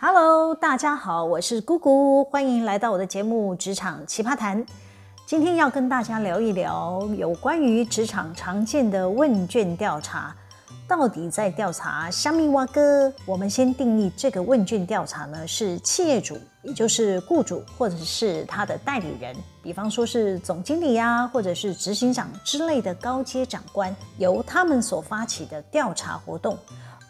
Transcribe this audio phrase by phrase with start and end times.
[0.00, 4.64] Hello，大家好，我是姑姑，欢迎来到我的节目《职场奇葩谈》。
[5.26, 10.32] 今天要跟大家聊一聊有关于职场常见的问卷调查，
[10.86, 12.80] 到底在调查虾米碗糕？
[13.26, 19.34] 我们先定义这个问卷调查呢，是企业主，也就是雇主或者是他的代理人，
[19.64, 26.56] 比方说是总经理啊，或者是执行长之类的高阶长官，由他们所发起的调查活动。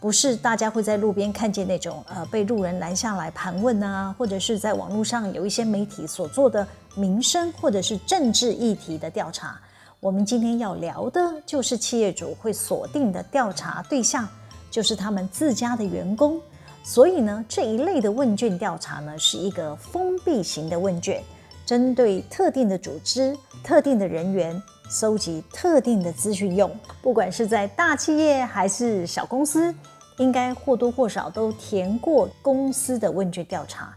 [0.01, 9.61] 不是大家会在路边看见那种呃被路人拦下来盘问啊，或者是在网络上有一些媒体所做的民生或者是政治议题的调查。
[9.99, 14.29] 我们今天要聊的就是企业主会锁定的调查对象，
[14.71, 16.41] 就是他们自家的员工。
[16.85, 21.21] 所以呢，这一类的问卷调查呢，是一个封闭型的问卷，
[21.67, 24.63] 针对特定的组织、特定的人员。
[24.89, 26.71] 收集特定的资讯用，
[27.03, 29.75] 不管是在大企业还是小公司，
[30.17, 33.95] 应该或多或少都填过公司的问卷调查。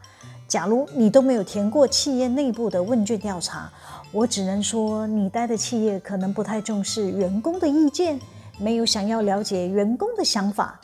[0.50, 3.72] 假如你都没有填过企业内部的问卷调查，
[4.12, 8.20] 我只能说你待的企业可能不太重视员工的意见，
[8.60, 10.78] 没有想要了解员工的想法。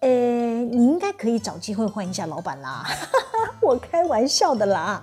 [0.00, 2.84] 诶，你应该可以找机会换一下老板啦，
[3.62, 5.02] 我开玩笑的啦。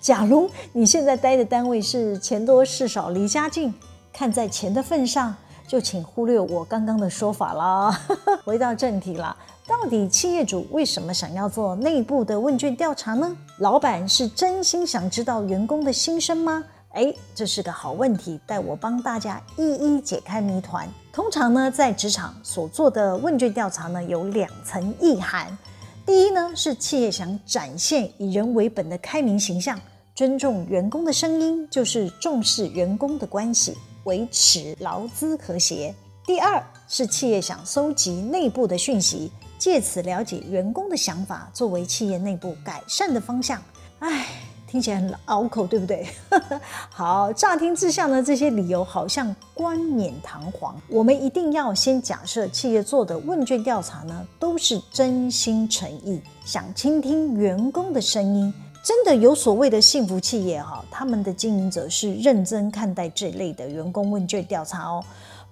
[0.00, 3.72] 假如你现在待的单位是钱多事少离家近，
[4.12, 5.34] 看在钱的份上，
[5.66, 7.98] 就请忽略我刚刚的说法啦。
[8.44, 13.34] 回到正题啦，到底企业主为什么想要做内部的问卷调查呢？
[13.58, 16.62] 老板是真心想知道员工的心声吗？
[16.90, 20.86] 诶，这是个好问题，待我帮大家一一解开谜团。
[21.10, 25.56] 通常呢，在职场所做的问卷调查呢，有两层意涵。
[26.04, 29.80] 第一呢，是企业想展现以人为本的开明形象。
[30.14, 33.74] 尊重员工的声音，就是重视员工的关系，
[34.04, 35.94] 维持劳资和谐。
[36.24, 43.60] 第二是企业想搜集内部的讯息，借此了解员工的想法，作为企业内部改善的方向。
[43.98, 44.26] 唉，
[44.68, 46.06] 听起来很拗口，对不对？
[46.90, 50.80] 好，乍听之下呢，这些理由好像冠冕堂皇。
[50.88, 58.54] 我们一定要先假设，企业做的问卷调查呢，都是真心诚意，想倾听员工的声音。
[58.82, 65.04] 真的有所谓的幸福企业哈，他们的经营者是认真看待这类的员工问卷调查哦。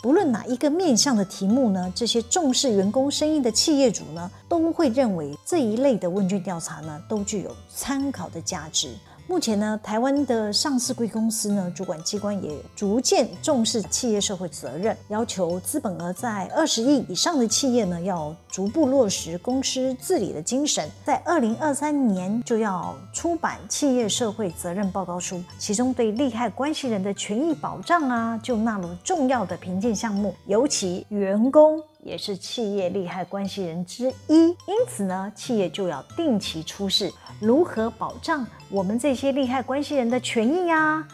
[0.03, 8.89] 不论哪一个面向的题目呢，这些重视员工声音的企业主呢，都会认为这一类的问卷调查呢，都具有参考的价值。
[9.31, 31.81] 目前呢，台湾的上市贵公司呢，主管机关也逐渐重视企业社会责任，要求资本额在二十亿以上的企业呢，要逐步落实公司治理的精神，在二零二三年就要出版企业社会责任报告书，其中对利害关系人的权益保障啊，就纳入重要的评鉴项目，尤其员工。
[32.03, 41.07] 也是企业利害关系人之一，因此呢，企业就要定期出示如何保障我们这些利害关系人的权益呀。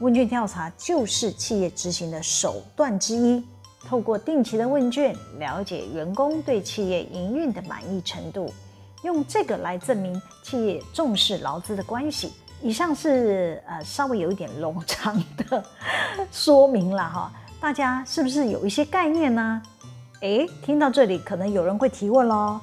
[0.00, 3.42] 问卷调查就是企业执行的手段之一，
[3.84, 8.52] 透过定期的问卷了解员工对企业营运的满意程度，
[9.02, 12.32] 用这个来证明企业重视劳资的关系。
[12.62, 15.64] 以上是呃稍微有一点冗长的
[16.30, 19.62] 说明了哈，大家是不是有一些概念呢？
[20.20, 22.60] 诶，听到这里，可能有人会提问喽，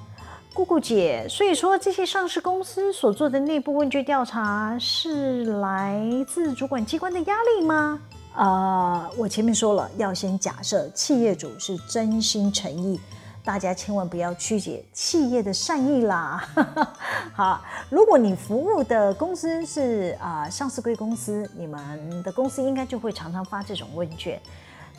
[0.55, 7.99] 姑姑姐，所以说这些上市公司所做的内部问卷调查是来自主管机关的压力吗？
[8.35, 12.97] 呃，我前面说了，要先假设企业主是真心诚意，
[13.43, 16.47] 大家千万不要曲解企业的善意啦。
[17.35, 24.41] 好，如果你服务的公司是啊、上市柜公司，你们的公司应该就会常常发这种问卷。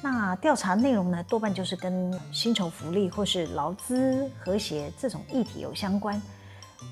[0.08, 6.22] 那调查内容呢，多半就是跟薪酬福利或是劳资和谐这种议题有相关。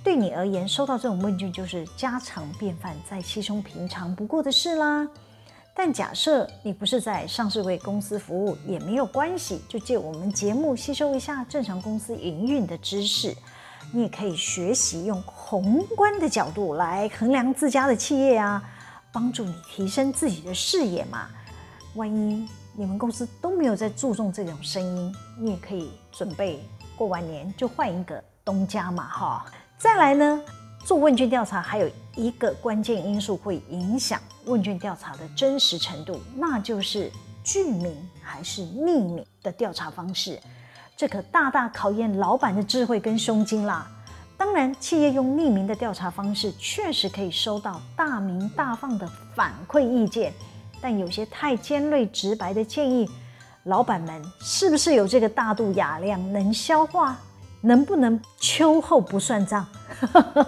[0.02, 5.06] 对你而言，收到这种问卷就是家常便饭、再稀松平常不过的事啦。
[5.76, 13.32] 但假设你不是在上市为公司服务，也没有关系，就借我们节目吸收一下正常公司营运的知识。
[13.92, 18.60] 你也可以学习用宏观的角度来衡量自家的企业啊，
[19.12, 21.28] 帮助你提升自己的视野嘛。
[21.94, 26.60] 万一你们公司都没有在注重这种声音，你也可以准备
[26.96, 29.46] 过完年就换一个东家嘛，哈。
[29.78, 30.42] 再来呢，
[30.84, 37.12] 做问卷调查还有一个关键因素会影响问卷调查的真实程度，那就是
[37.44, 40.40] 具名还是匿名的调查方式。
[40.96, 43.88] 这可大大考验老板的智慧跟胸襟啦。
[44.36, 50.32] 当然，企业用匿名的调查方式，确实可以收到大鸣大放的反馈意见。
[50.84, 53.08] 但有些太尖锐直白的建议，
[53.62, 57.16] 老板们是不是有这个大度雅量能消化？
[57.62, 59.66] 能不能秋后不算账？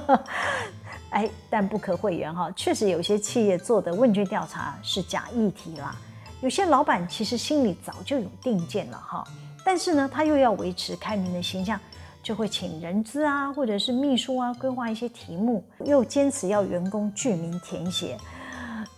[1.09, 5.97] 哎，但不可讳言哈，确实有些企业做的问卷调查是假议题啦。
[6.43, 9.27] 有些老板其实心里早就有定见了哈，
[9.65, 11.81] 但是呢，他又要维持开明的形象，
[12.23, 18.19] 就会请人资啊，或者是秘书啊，规划一些题目，又坚持要员工具名填写，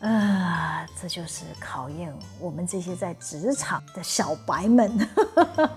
[0.01, 5.09] 啊、这就是考验我们这些在职场的小白们。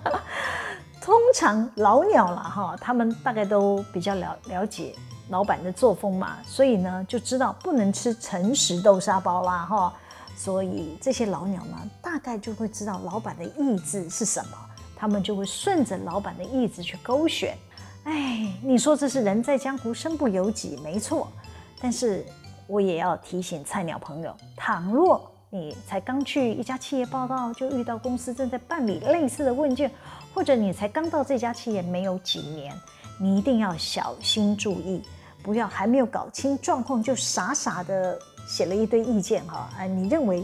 [1.01, 4.95] 通常老鸟了哈，他们大概都比较了了解
[5.29, 9.91] 老板的作风嘛，所以呢，就知道不能吃诚实豆沙包啦哈。
[10.35, 14.57] 所以这些老鸟呢，大概就会知道老板的意志是什么，
[14.95, 17.57] 他们就会顺着老板的意志去勾选。
[18.03, 21.31] 哎，你说这是人在江湖身不由己，没错。
[21.81, 22.23] 但是
[22.71, 29.91] 我也要提醒菜鸟朋友，倘若你才刚去一家企业报道，就遇到公司正在办理类似的问卷，
[30.33, 32.73] 或者你才刚到这家企业没有几年，
[33.19, 35.03] 你一定要小心注意，
[35.43, 38.17] 不要还没有搞清状况就傻傻的。
[38.47, 40.43] 写了一堆意见哈，啊，你认为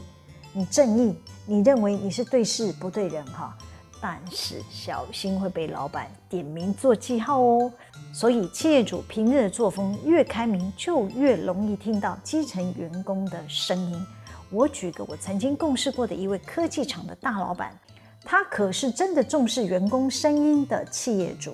[0.54, 1.14] 你正义，
[1.46, 3.58] 你认为你是对事不对人哈，
[4.02, 7.72] 但是小心会被老板点名做记号哦。
[8.14, 14.08] 所以企业主平日的作风越开明，就越容易听到基层员工的声音。
[14.50, 17.78] 我举个我曾经共事过的一位科技厂的大老板，
[18.24, 21.54] 他可是真的重视员工声音的企业主。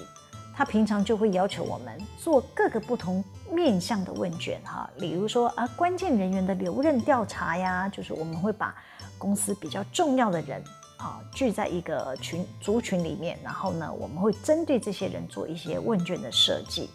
[0.56, 8.76] 他平常就会要求我们做各个不同面向的问卷，哈，比如说啊，关键人员的留任调查呀，就是我们会把
[9.18, 10.64] 公司比较重要的人
[11.04, 16.90] 啊聚在一个群族群里面，然后呢，我们会针对这些人做一些问卷的设计，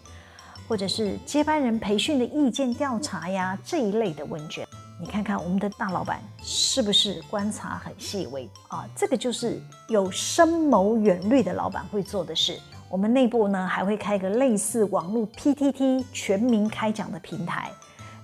[0.67, 4.67] 或者是接班人培训的意见调查呀这一类的问卷。
[4.99, 8.83] 你看看我们的大老板是不是观察很细微啊？
[8.95, 12.59] 这个就是有深谋远虑的老板会做的事。
[12.89, 17.69] 我们内部呢还会开一个类似网络 PTT 全民开讲的平台，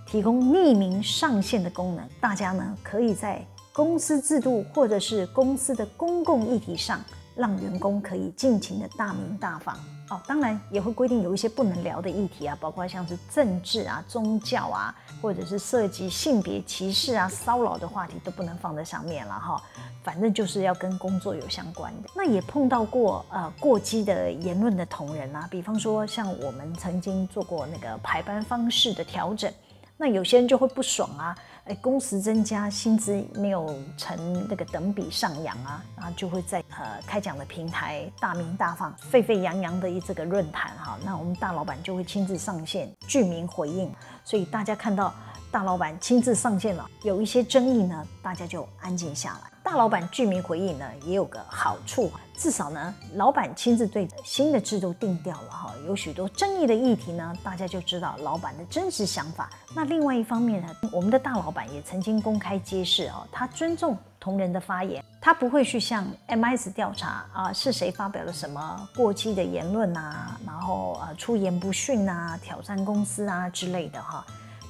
[0.07, 2.09] 提供匿名上线的功能。
[2.19, 7.03] 大家呢可以在公司制度或者是公司的公共议题上，
[7.35, 9.75] 让员工可以尽情的大鸣大放。
[10.09, 19.61] 哦，当然也会规定有一些不能聊的议题啊，包括像是政治啊、宗教啊，或者是涉及性别歧视啊、骚扰的话题都不能放在上面了哈。
[20.03, 22.09] 反正就是要跟工作有相关的。
[22.15, 29.51] 那也碰到过呃过激的言论的同仁啊，比方说像我们曾经做过那个排班方式的调整，
[29.97, 31.35] 那有些人就会不爽啊。
[31.65, 43.91] 哎，工时增加，薪资没有成那个等比上扬啊，然后就会在呃开讲的平台大鸣大放、沸沸扬扬的一这个论坛哈，那我们大老板就会亲自上线具名回应，
[44.23, 45.11] 所以大家看到
[45.55, 49.49] 大老板亲自上线了，有一些争议呢，大家就安静下来。
[49.63, 59.49] 大老板具名回应呢，也有个好处，至少呢，老板亲自对新的制度定调了哈，有许多争议的议题呢，大家就知道老板的真实想法。
[59.73, 74.25] 那另外一方面呢，我们的大老板也曾经公开揭示哦，他尊重同仁的发言，他不会去向 MS 调查啊，是谁发表了什么过激的言论啊，然后呃出言不逊啊，挑战公司啊之类的哈。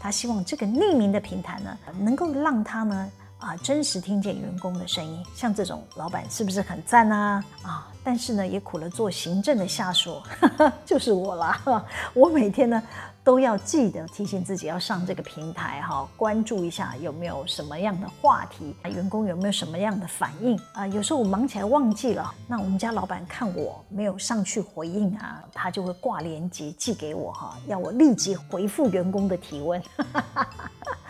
[0.06, 3.12] 他希望这个匿名的平台呢，能够让他呢。
[3.46, 7.46] 啊，真实听见员工的声音，像这种老板是不是很赞啊？
[7.62, 11.62] 啊，但是呢，也苦了做行政的下属，哈哈，就是我啦。
[12.16, 12.82] 我每天呢
[13.24, 20.88] 都要记得提醒自己要上这个平台哈，关注一下有没有什么样的话题，员工有没有什么样的反应啊？
[20.88, 29.80] 有时候我忙起来忘记了，那我们家老板看我没有上去回应啊，他就会挂链接寄给我哈，要我立即回复员工的提问。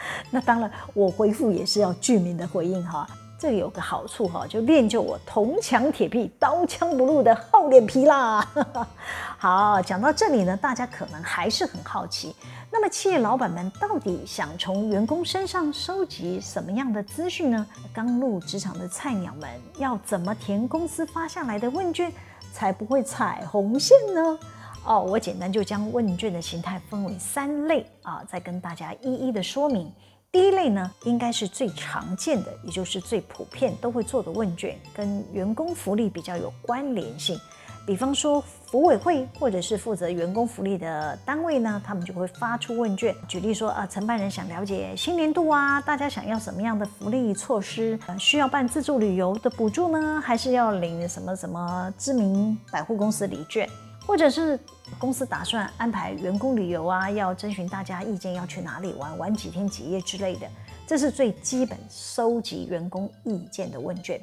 [0.32, 3.08] 那当然，我回复也是要具名的回应哈。
[3.38, 8.48] 这有个好处哈，就练就我铜墙铁壁、刀枪不入的厚脸皮啦。
[9.38, 12.34] 好，讲到这里呢，大家可能还是很好奇，
[12.72, 17.68] 那么企业老板们到底想从员工身上收集什么样的资讯呢？
[17.94, 22.12] 刚入职场的菜鸟们要怎么填公司发下来的问卷，
[22.54, 24.40] 才不会踩红线呢？
[24.86, 29.92] 哦，我简单就将问卷的形态分为三类啊，再跟大家一一的说明。
[30.32, 37.40] 第一类呢，应该是最常见的，也就是最普遍都会做的问卷，跟员工福利比较有关联性。
[37.88, 43.16] 比方说，福委会或者是负责员工福利的单位呢，他们就会发出问卷。
[43.28, 47.98] 举例说啊，承办人想了解新年度啊，大家想要什么样的福利措施？
[48.20, 53.70] 需要办自助旅游的补助呢，还是要领什么什么知名百货公司礼券？
[54.06, 54.60] 或者是
[55.00, 60.48] 公司打算安排员工旅游啊，要征询大家意见，要去哪里玩，玩几天几夜之类的，
[60.88, 64.22] 这是最基本收集员工意见的问卷。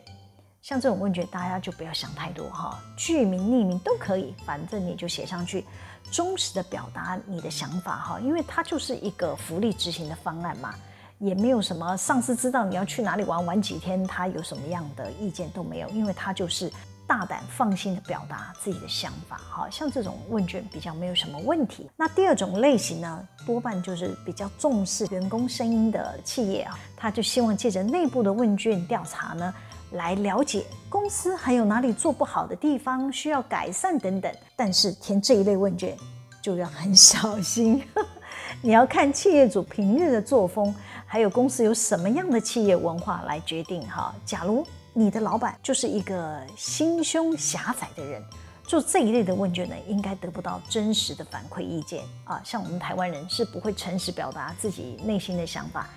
[0.62, 5.64] 像这种问卷，大家就不要想太多哈，具名、匿名都可以，反正你就写上去，
[6.12, 10.72] 忠实的表达你的想法哈，因为它就是一个福利执行的方案嘛，
[11.18, 16.70] 也没有什么上司知道你要去哪里玩，玩几天，他有什么样的意见都没有，因为他就是
[17.06, 21.90] 大胆放心的表达自己的想法，哈，像这种问卷比较没有什么问题。
[21.96, 29.54] 那第二种类型呢，多半就是比较重视员工声音的企业啊，他就希望借着内部的问卷调查呢。
[29.92, 34.34] 来了解公司还有哪里做不好的地方，需要改善等等。
[34.56, 35.94] 但是填这一类问卷
[36.40, 37.84] 就要很小心，
[38.62, 44.14] 你要看企业主平日的作风，还有公司有什么样的企业文化来决定哈。
[44.24, 48.22] 假如你的老板就是一个心胸狭窄的人，
[48.64, 52.40] 做这一类的问卷呢，应该得不到真实的反馈意见啊。
[52.44, 55.88] 像我们台湾人是不会诚实表达自己内心的想法，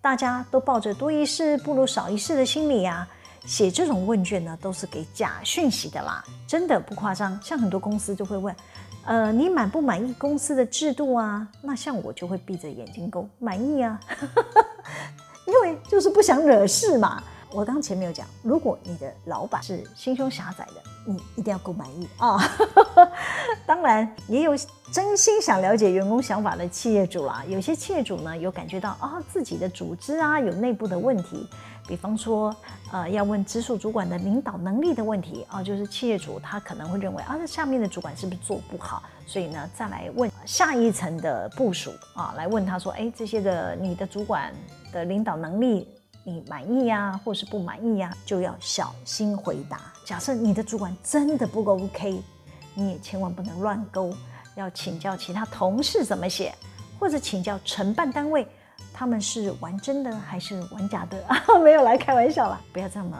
[0.00, 3.08] 大家都抱着多一事不如少一事的心理啊。
[3.46, 7.36] 写这种问卷呢，都是给假讯息的啦，真的不夸张。
[7.42, 8.54] 像很多公司就会问，
[9.04, 11.48] 呃，你满不满意公司的制度啊？
[11.60, 13.98] 那像我就会闭着眼睛勾满意啊，
[15.44, 17.20] 因为就是不想惹事嘛。
[17.54, 22.38] 我刚前面有讲，如果你的老板是心胸狭窄的，你一定要够满意啊。
[23.66, 24.52] 当然，也有
[24.90, 27.44] 真心想了解员工想法的企业主啦。
[27.46, 31.46] 有些企业主呢，有感觉到啊，自己的组织啊有内部的问题。
[31.86, 32.54] 比方说，
[32.92, 44.54] 呃，要问直属主管的领导能力的问题啊，就是企业主他可能会认为啊，这下面的主管是不是做不好，所以呢，再来问下一层的部署啊，来问他说，哎，这些的你的主管
[44.92, 45.88] 的领导能力
[46.24, 49.80] 你满意呀，或是不满意呀，就要小心回答。
[50.04, 52.22] 假设你的主管真的不够 OK，
[52.74, 54.14] 你也千万不能乱勾，
[54.54, 56.54] 要请教其他同事怎么写，
[56.98, 58.46] 或者请教承办单位。
[58.94, 61.42] 他们是玩真的还是玩假的 啊？
[61.62, 63.18] 没有来开玩笑啦，不要这么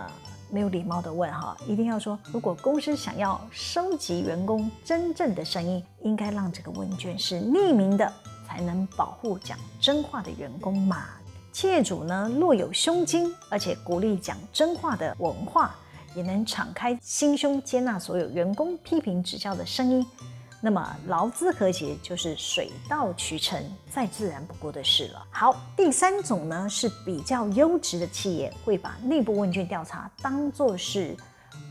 [0.50, 8.12] 没有礼貌的问哈，一定要说，如果公司想要收集员工真正的声音，应该让这个问卷是匿名的，
[8.46, 11.04] 才能保护讲真话的员工嘛。
[11.52, 15.76] 企业主呢，若有胸襟，而且鼓励讲真话的文化，
[16.14, 20.04] 也能敞开心胸接纳所有员工批评指教的声音。
[20.62, 25.22] 那么劳资和谐就是水到渠成，再自然不过的事了。
[25.30, 31.14] 好，第三种呢是比较优质的企业，会把内部问卷调查当作是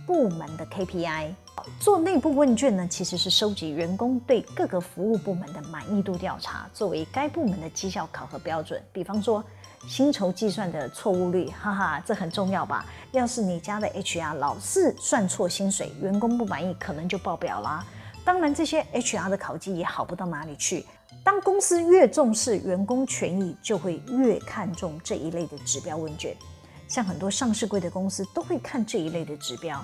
[0.06, 1.34] 部门的 KPI。
[1.80, 8.82] 做内部问卷呢，其实是收集员工对各个服务部门的满意度调查，作为该部门的绩效考核标准。
[8.92, 9.44] 比方说，
[9.88, 12.86] 薪酬计算的错误率，哈哈，这很重要吧？
[13.12, 17.86] 要是你家的 HR 老是算错薪水，员工不满意，可能就爆表啦。
[18.24, 20.86] 当然，这些 HR 的考绩也好不到哪里去。
[21.24, 26.36] 当公司越重视员工权益，就会越看重这一类的指标问卷。
[26.88, 29.78] 像很多上市柜的公司都会看这一类的指标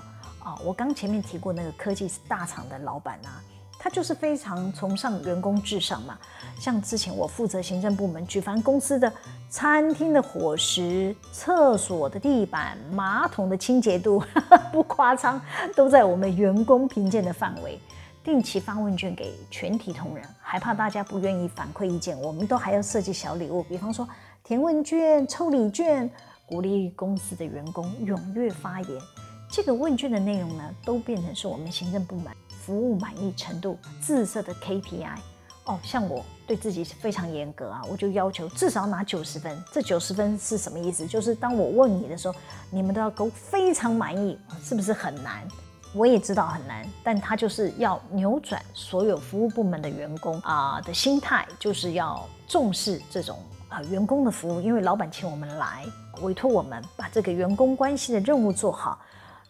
[0.43, 0.57] 啊。
[0.63, 3.41] 我刚前面提过那个科技大厂的老板啊，
[3.79, 6.17] 他就是非常崇尚员工至上嘛。
[6.59, 9.11] 像之前我负责行政部门，举凡公司的
[9.49, 14.23] 餐厅的伙食、厕所的地板、马桶的清洁度，
[14.73, 15.39] 不夸张，
[15.75, 17.79] 都在我们员工评鉴的范围。
[18.23, 24.05] 定期发问卷给全体同仁，还怕大家不愿意反馈意见，我们都还要设计小礼物，比方说
[24.43, 26.09] 填问卷、抽礼券，
[26.45, 29.01] 鼓励公司的员工踊跃发言。
[29.49, 32.25] 这个问卷的内容呢，都变成是我们行政部门
[32.67, 35.15] 服务满意程度自设的 KPI。
[35.63, 39.57] 哦，像我对自己是非常严格啊，我就要求至少拿九十分。
[39.71, 41.07] 这九十分是什么意思？
[41.07, 42.35] 就是当我问你的时候，
[42.69, 45.47] 你们都要勾非常满意，是不是很难？
[45.93, 55.85] 我也知道很难，但他就是要扭转所有服务部门的员工啊的心态，就是要重视这种啊员工的服务，因为老板请我们来，
[56.21, 58.99] 委托我们把这个员工关系的任务做好。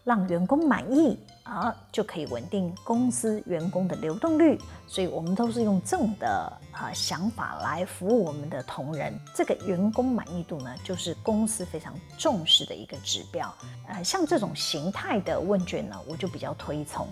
[0.08, 4.58] 让员工满意啊，就可以稳定公司员工的流动率。
[4.88, 6.28] 所以，我们都是用这种的
[6.72, 9.14] 啊想法来服务我们的同仁。
[9.36, 13.54] 这个员工满意度呢，就是公司非常重视的一个指标。
[13.86, 17.06] 呃，像这种形态的问卷呢，我就比较推崇。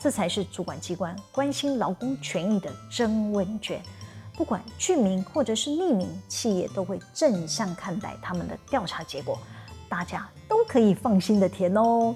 [0.00, 3.82] 这才是主管机关关心劳工权益的真问卷。
[4.34, 9.38] 不管具名或者是匿名，企业都会正向看待他们的调查结果，
[9.86, 12.14] 大家都可以放心的填哦。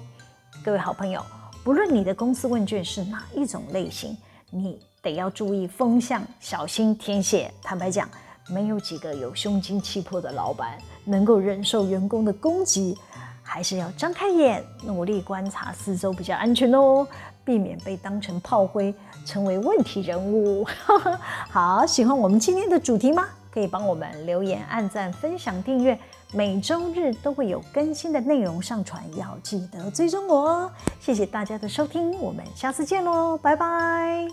[0.61, 1.21] 各位好朋友，
[1.63, 4.15] 不论你的公司问卷是哪一种类型，
[4.49, 7.51] 你得要注意风向，小心填写。
[7.61, 8.07] 坦白讲，
[8.47, 12.97] 没有几个有胸襟气魄的老板能够忍受员工的攻击，
[13.41, 17.05] 还是要张开眼，努力观察四周比较安全哦，
[17.43, 18.93] 避免被当成炮灰，
[19.25, 20.65] 成为问题人物。
[21.51, 23.27] 好，喜欢我们今天的主题吗？
[23.53, 25.97] 可以帮我们留言、按赞、分享、订阅。
[26.33, 30.71] 每周日都会有更新的内容上传，要记得追踪我哦。
[30.99, 34.27] 谢谢大家的收听，我们下次见喽，拜拜。